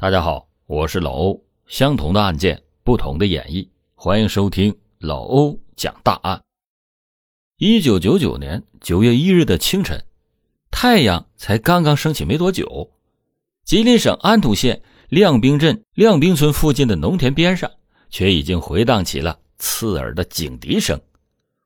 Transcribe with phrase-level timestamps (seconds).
[0.00, 1.44] 大家好，我是老欧。
[1.66, 6.42] 相同的案件，不同的演绎，欢迎收听老欧讲大案。
[7.58, 10.02] 一九九九年九月一日的清晨，
[10.70, 12.90] 太阳才刚刚升起没多久，
[13.66, 17.70] 吉林省安图县亮兵镇亮兵村附近的农田边上，
[18.08, 20.98] 却已经回荡起了刺耳的警笛声。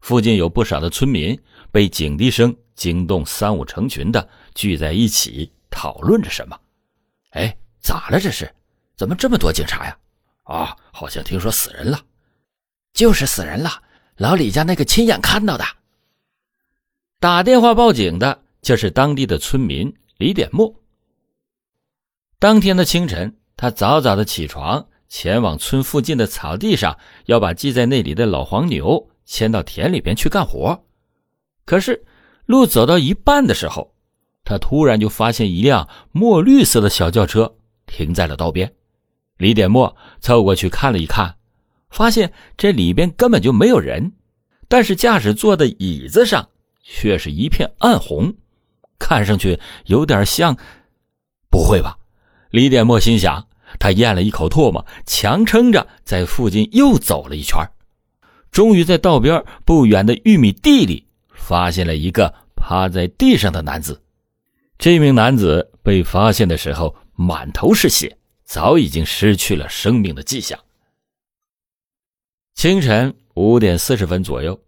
[0.01, 1.41] 附近有不少的村民
[1.71, 6.59] 被警笛声惊动，三五成群的聚在一起讨论着什么。
[7.31, 8.19] 哎，咋了？
[8.19, 8.51] 这是？
[8.97, 9.97] 怎么这么多警察呀？
[10.45, 12.01] 啊，好像听说死人了，
[12.95, 13.83] 就是死人了。
[14.17, 15.65] 老李家那个亲眼看到的。
[17.21, 20.75] 打电话报警的就是当地的村民李典墨。
[22.39, 30.85] 当天的清晨，他早早的起床，前往村附近的草地上，要把系在那里的老黄牛牵到田里边去干活。
[31.67, 32.05] 可是，
[32.47, 33.95] 路走到一半的时候，
[34.45, 37.57] 他突然就发现一辆墨绿色的小轿车
[37.95, 38.73] 停在了道边。
[39.37, 41.37] 李典墨凑过去看了一看，
[41.91, 44.13] 发现这里边根本就没有人，
[44.67, 46.49] 但是驾驶座的椅子上
[46.83, 48.35] 却是一片暗红，
[48.99, 50.57] 看上去有点像……
[51.49, 51.97] 不会吧？
[52.51, 53.47] 李典墨心想。
[53.81, 57.59] 他咽了一口唾沫，强撑着在附近又走了一圈，
[58.53, 64.01] 终于在道边不远的玉米地里发现了一个趴在地上的男子。
[64.79, 68.17] 这名男子被发现的时候满头是血。
[68.45, 70.61] 早已经失去了生命的迹象。
[72.55, 74.61] 清晨五点四十分左右，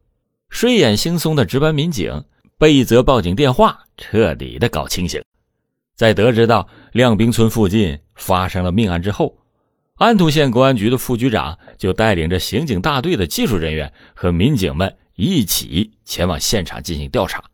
[0.48, 2.24] 睡眼惺忪的值班民警
[2.56, 5.22] 被一则报警电话彻底的搞清醒。
[5.94, 9.36] 在得知到亮兵村附近发生了命案之后，
[9.96, 17.44] 安图县公安局的副局长就带领着刑警大队的技术人员和民警们一起前往现场进行调查。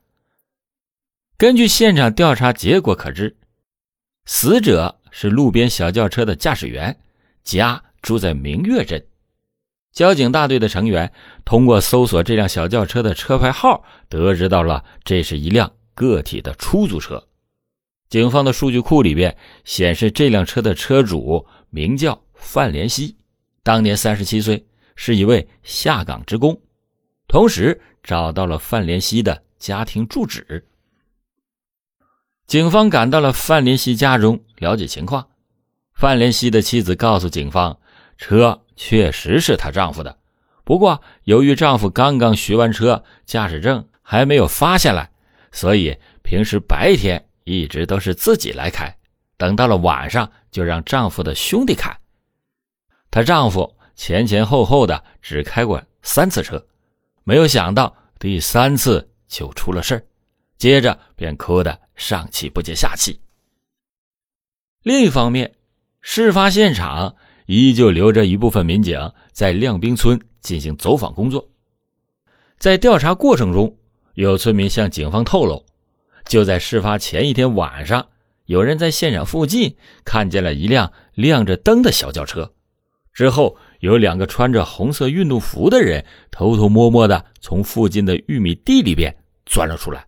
[1.37, 3.37] 根据现场调查结果可知，
[4.25, 4.99] 死者。
[5.15, 6.99] 是路边小轿车的驾驶员，
[7.45, 9.05] 家住在明月镇。
[9.93, 11.13] 交警大队的成员
[11.45, 17.29] 通过搜索这辆小轿车的车牌号，得知到了这是一辆个体的出租车。
[18.09, 23.15] 警方的数据库里边显示，这辆车的车主名叫范连熙，
[23.63, 24.67] 当年三十七岁，
[24.97, 26.59] 是一位下岗职工。
[27.29, 30.67] 同时找到了范连熙的家庭住址。
[32.53, 35.27] 警方赶到了范连熙家中了解情况，
[35.95, 37.79] 范连熙的妻子告诉警方，
[38.19, 40.19] 车确实是她丈夫的，
[40.63, 45.11] 不过由于丈夫刚刚学完车，驾驶证还没有发下来，
[45.51, 48.95] 所以平时白天一直都是自己来开，
[49.39, 51.91] 等到了晚上就让丈夫的兄弟开。
[53.11, 56.63] 她丈夫前前后后的只开过三次车，
[57.25, 60.07] 没有想到第三次就出了事
[60.63, 61.77] 接着便哭得。
[61.97, 63.19] 上气不接下气。
[64.85, 65.53] 另一方面，
[66.01, 71.49] 事发现场依旧留着一部分民警在亮兵村进行走访工作。
[72.59, 73.77] 在调查过程中，
[74.15, 75.65] 有村民向警方透露，
[76.27, 78.07] 就在事发前一天晚上，
[78.45, 82.53] 有人在现场附近看见了一辆亮着灯的小轿车。
[83.13, 90.07] 之后，有两个穿着红色运动服的人偷偷摸摸的从附近的玉米地里边钻了出来。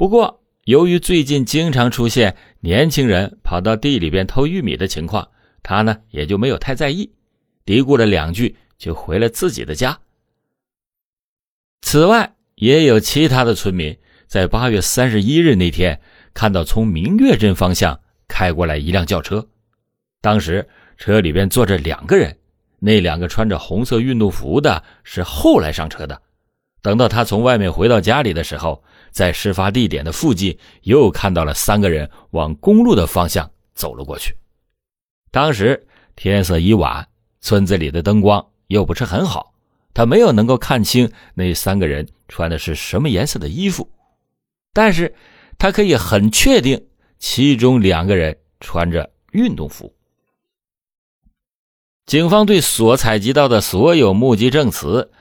[0.00, 5.28] 不过，由于最近经常出现年轻人跑到地里边偷玉米的情况，
[5.62, 7.12] 他呢也就没有太在意，
[7.66, 10.00] 嘀咕了两句就回了自己的家。
[11.82, 13.94] 此外，也有其他的村民
[14.26, 16.00] 在八月三十一日那天
[16.32, 19.46] 看到从明月镇方向开过来一辆轿车，
[20.22, 22.38] 当时车里边坐着两个人，
[22.78, 26.22] 那两个穿着红色运动服的是后来上车的。
[26.82, 34.34] 等到他从外面回到家里的时候，在事发地点的附近又看到了三个人往公路的方向走了过去。
[35.30, 35.86] 当时
[36.16, 37.06] 天色已晚，
[37.40, 39.52] 村子里的灯光又不是很好，
[39.92, 43.90] 他没有能够看清那三个人穿的是什么颜色的衣服，
[44.72, 45.14] 但是
[45.58, 46.86] 他可以很确定
[47.18, 49.94] 其中两个人穿着运动服。
[52.06, 55.12] 警方对所采集到的所有目击证词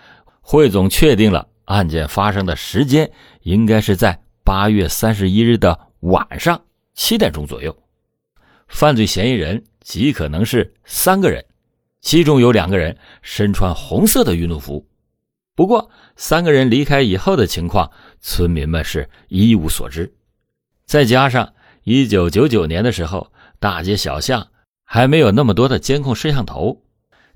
[0.42, 1.49] 汇总，确定了。
[1.70, 3.12] 案件发生的时间
[3.44, 6.60] 应该是在八月三十一日的晚上
[6.96, 7.76] 七点钟左右，
[8.68, 11.46] 犯罪嫌疑人极可能是三个人，
[12.02, 14.84] 其中有两个人身穿红色的运动服。
[15.56, 20.12] 不过，三个人离开以后的情况，村民们是一无所知。
[20.88, 24.48] 再加上一九九九年的时候，大街小巷
[24.86, 26.82] 还没有那么多的监控摄像头，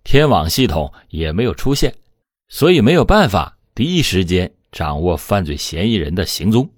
[0.04, 1.94] 天网系统也没有出现，
[2.48, 3.60] 所以没有办法。
[3.76, 6.70] 第一时间掌握犯罪嫌疑人的行踪。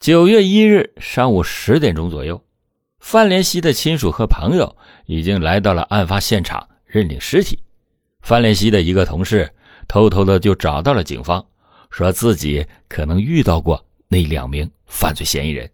[0.00, 2.42] 九月一日上午十点钟左右，
[3.00, 4.74] 范连熙的亲属和朋友
[5.04, 7.58] 已经来到了案发现场认领尸体。
[8.22, 9.52] 范连熙的一个同事
[9.86, 11.44] 偷偷的就找到了警方，
[11.90, 15.70] 说自己可能遇到过那两名犯罪嫌疑人。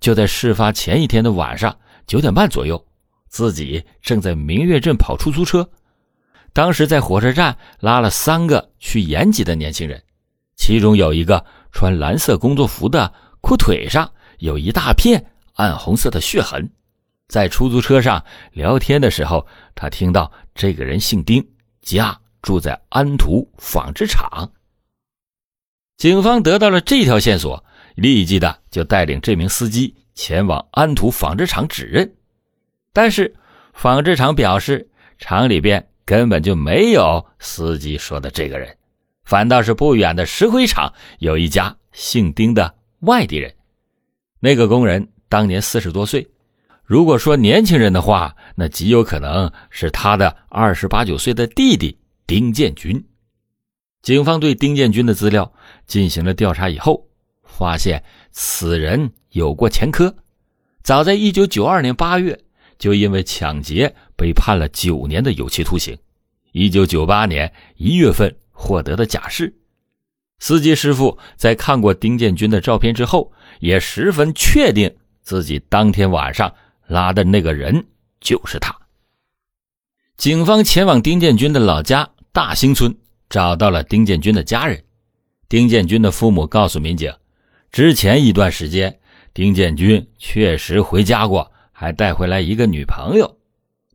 [0.00, 1.76] 就在事发前一天的晚上
[2.06, 2.82] 九点半左右，
[3.28, 5.68] 自己正在明月镇跑出租车，
[6.52, 10.02] 当时在火车站拉了三个去延吉的年轻人，
[10.56, 15.24] 其中有一个穿蓝色工作服的，裤腿上有一大片
[15.54, 16.68] 暗红色的血痕。
[17.28, 21.46] 在出租车上聊天的时候，他听到这个人姓丁，
[21.82, 24.50] 家住在安图纺织厂。
[25.96, 27.64] 警方得到了这条线索。
[27.94, 32.14] 立即的就带领这名司机前往安图纺织厂指认，
[32.92, 33.34] 但是
[33.72, 38.74] 纺织厂表示厂里边根本就没有司机说的这个人，
[39.24, 43.54] 反倒是不远的石灰厂有一家姓丁的外地人。
[44.40, 46.26] 那个工人当年四十多岁，
[46.82, 53.04] 如果说年轻人的话，那极有可能是他的二十八九岁的弟弟丁建军。
[54.00, 55.52] 警方对丁建军的资料
[55.86, 57.06] 进行了调查以后。
[57.44, 58.02] 发现
[58.32, 60.16] 此人有过前科，
[60.82, 62.40] 早在一九九二年八月
[62.78, 65.96] 就因为抢劫被判了九年的有期徒刑，
[66.50, 69.54] 一九九八年一月份获得的假释。
[70.40, 74.92] 司机师傅在看过丁建军的照片之后，也十分确定
[75.22, 76.52] 自己当天晚上
[76.88, 77.86] 拉的那个人
[78.20, 78.76] 就是他。
[80.16, 82.92] 警方前往丁建军的老家大兴村，
[83.30, 84.82] 找到了丁建军的家人。
[85.48, 87.14] 丁建军的父母告诉民警。
[87.70, 88.98] 之前一段时间，
[89.32, 93.37] 丁建军确实回家过，还带回来一个女朋友。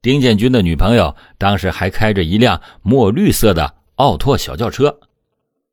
[0.04, 5.00] 丁建军的女朋友当时还开着一辆墨绿色的奥拓小轿车。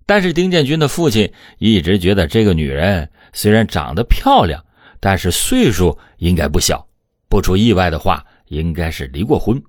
[0.07, 4.65] 但是丁建军的父亲一直觉得这个女人虽然长得漂亮，
[5.01, 6.87] 但是岁数应该不小，
[7.29, 9.61] 不出意外的话，应该是离过婚。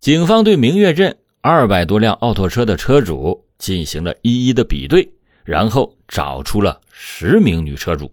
[0.00, 5.12] 警方对明月镇二百多辆奥拓车的车主进行了一一的比对。
[5.44, 8.12] 然后找出了十名女车主，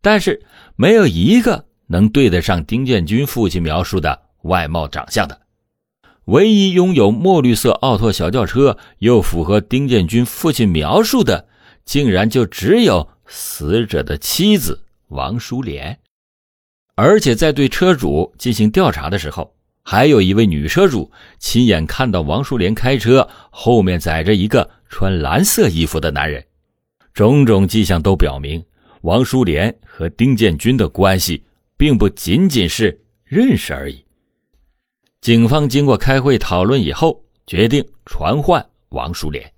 [0.00, 0.42] 但是
[0.74, 5.40] 没有一个能对得上丁建军父亲描述的外貌长相的。
[6.26, 11.46] 唯一拥有墨绿色奥拓小轿车又符合丁建军父亲描述的，
[11.84, 15.98] 竟然就只有死者的妻子王淑莲。
[16.94, 24.70] 而且在对车主进行调查的时候，还有一位女车主亲眼看到王淑莲开车后面载着一个。
[24.88, 26.42] 穿蓝色衣服的男人，
[27.12, 28.64] 种种迹象都表明，
[29.00, 31.42] 王淑莲和丁建军的关系
[31.76, 34.04] 并不仅仅是认识而已。
[35.20, 39.52] 警方经过开会讨论以后，决定传唤王淑莲。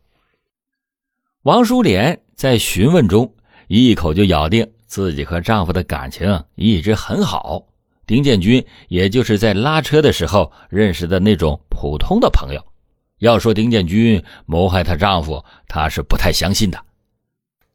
[1.43, 3.32] 王淑莲在询问中
[3.69, 7.62] 一口就咬定自己和丈夫的感情一直很好，
[8.06, 12.64] 丁建军也就是在拉车的时候认识的那种普通的朋友。
[13.19, 16.82] 要说丁建军谋害她丈夫，她是不太相信的。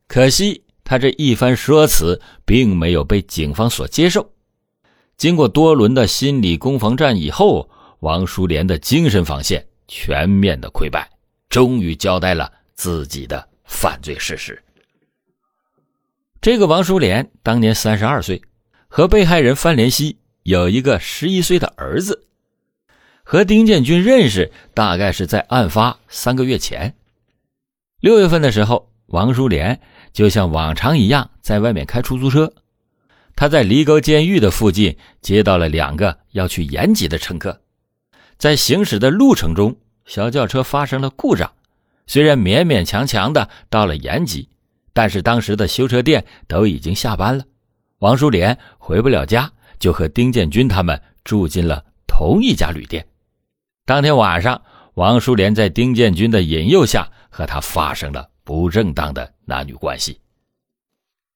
[0.07, 4.33] 可惜她这一番说辞并没有被警方所接受。
[5.18, 7.69] 经过多轮的心理攻防战以后，
[8.00, 11.10] 王淑莲的精神防线全面的溃败，
[11.50, 14.62] 终于交代了自己的犯罪事实。
[16.42, 18.42] 这个王淑莲当年三十二岁，
[18.89, 22.25] 和被害人范连熙有一个十一岁的儿子。
[23.24, 26.93] 和丁建军认识，大概是在案发三个月前。
[28.01, 29.79] 六月份的时候，王淑莲
[30.12, 32.53] 就像往常一样在外面开出租车。
[33.36, 37.62] 他在离沟监狱的附近接到了两个要去延吉的乘客。
[38.38, 39.75] 在行驶的路程中，
[40.06, 41.52] 小轿车发生了故障。
[42.06, 44.50] 虽然勉勉强强的到了延吉，
[44.92, 47.46] 但是当时的修车店都已经下班了。
[48.00, 53.06] 王淑莲回不了家，就和丁建军他们住进了同一家旅店。
[53.86, 54.62] 当天晚上，
[54.96, 60.20] 王淑莲在丁建军的引诱下和他发生了不正当的男女关系。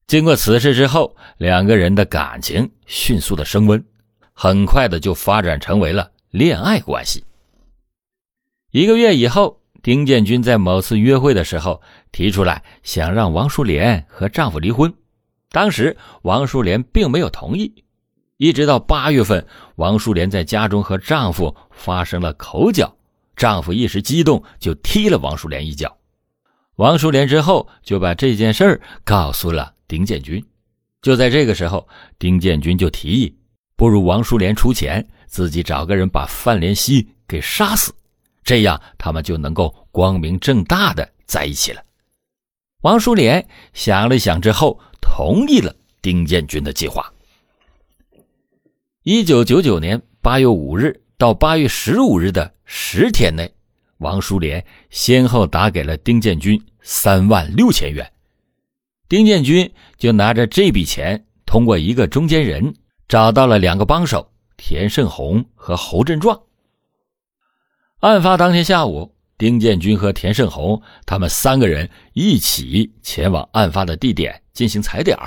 [0.07, 3.83] 经过此事之后，两个人的感情迅速的升温，
[4.31, 7.25] 很快的就发展成为了恋爱关系。
[8.71, 11.81] 一个月以后，丁建军在某次约会的时候
[12.13, 14.93] 提出来想让王淑莲和丈夫离婚，
[15.51, 17.83] 当时王淑莲并没有同意。
[18.37, 19.45] 一直到八月份，
[19.75, 22.95] 王淑莲在家中和丈夫发生了口角，
[23.35, 25.97] 丈夫一时激动就踢了王淑莲一脚。
[26.77, 30.43] 王淑莲之后就把这件事告诉了丁建军。
[31.01, 31.87] 就在这个时候，
[32.19, 33.35] 丁建军就提议，
[33.75, 37.93] 不如王淑莲出钱，自己找个人把范连熙给杀死，
[38.43, 41.81] 这样他们就能够光明正大的在一起了。
[42.81, 47.11] 王淑莲想了想之后，同意了丁建军的计划。
[49.03, 53.49] 一九九九年八月五日到八月十五日的十天内，
[53.99, 58.11] 王叔连先后打给了丁建军三万六千元。
[59.09, 62.75] 丁建军就拿着这笔钱，通过一个中间人
[63.07, 66.37] 找到了两个帮手田胜红和侯振壮。
[68.01, 75.17] 案发当天下午，丁建军和田胜红他们三个人一起前往案发的地点进行踩点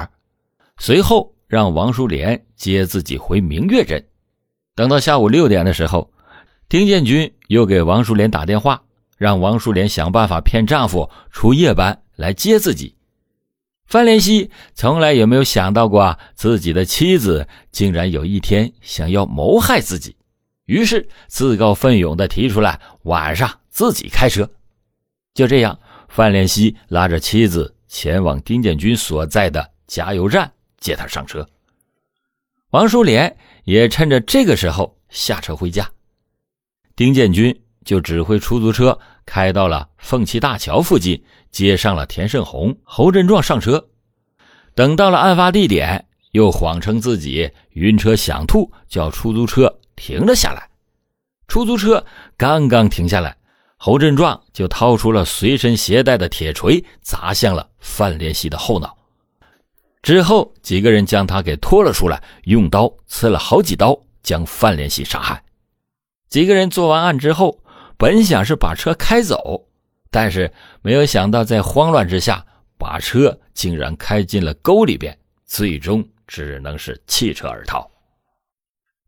[0.79, 4.05] 随后让王淑莲接自己回明月镇。
[4.75, 6.13] 等到下午六点的时候，
[6.69, 8.83] 丁建军又给王淑莲打电话，
[9.17, 12.95] 让王淑莲想办法骗丈夫出夜班来接自己。
[13.91, 20.15] 范连熙从来也没有想到过自己的妻子竟然有一天想要谋害自己，
[20.67, 24.49] 于是自告奋勇的提出来晚上自己开车。
[25.35, 25.77] 就这样，
[26.09, 31.45] 范连熙拉着妻子前往丁建军所在的加油站接他上车。
[32.71, 35.91] 王淑莲也趁着这个时候下车回家，
[36.95, 41.21] 丁建军就指挥出租车开到了凤栖大桥附近。
[41.51, 43.89] 接上了田胜红、侯振壮上车，
[44.75, 50.69] 等到了案发地点，又谎称自己晕车想吐，叫出租车停了下来。
[51.49, 52.05] 出租车
[52.37, 53.37] 刚刚停下来，
[53.77, 58.97] 侯振壮就掏出了随身携带的铁锤，砸向了范连熙的后脑。
[60.03, 65.43] 之后，几个人将他给拖了出来，用刀刺了好几刀，将范连熙杀害。
[66.29, 67.59] 几个人做完案之后，
[67.99, 69.67] 本想是把车开走。
[70.11, 70.53] 但是
[70.83, 72.45] 没有想到，在慌乱之下，
[72.77, 77.89] 把车竟然开进了沟里边，最终只能是弃车而逃。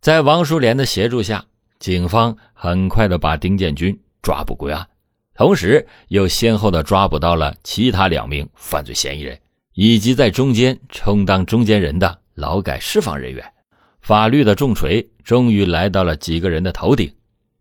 [0.00, 1.44] 在王淑莲的协助下，
[1.78, 4.88] 警方很快的把丁建军抓捕归案，
[5.34, 9.38] 同时又先后的抓捕到了其他两名犯罪嫌疑人，
[9.74, 13.44] 以及在中间充当中间人的劳改释放人员。
[14.00, 17.12] 法律的重锤终于来到了几个人的头顶。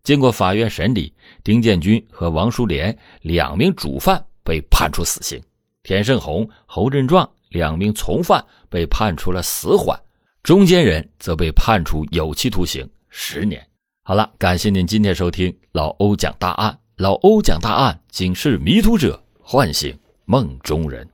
[0.04, 5.40] 经过法院审理，丁建军和王淑莲两名主犯被判处死刑，
[5.84, 9.96] 田胜红、侯振壮两名从犯被判处了死缓，
[10.42, 13.64] 中间人则被判处有期徒刑十年。
[14.02, 21.08] 好了，感谢您今天收听老欧讲大案，老欧讲大案，警示迷途者，唤醒梦中人。